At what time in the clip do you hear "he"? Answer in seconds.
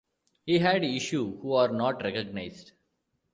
0.47-0.57